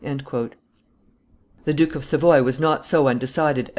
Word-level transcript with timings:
'"The 0.01 1.73
Duke 1.75 1.93
of 1.93 2.03
Savoy 2.03 2.41
was 2.41 2.59
not 2.59 2.87
so 2.87 3.07
undecided 3.07 3.65
as 3.65 3.69
M. 3.69 3.69